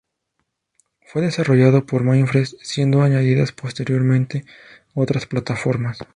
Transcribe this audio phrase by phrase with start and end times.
[1.01, 4.45] Fue desarrollado para mainframes siendo añadidas posteriormente
[4.95, 5.99] otras plataformas.